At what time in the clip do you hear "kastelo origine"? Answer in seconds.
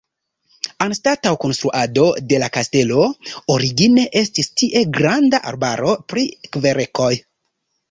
2.55-4.07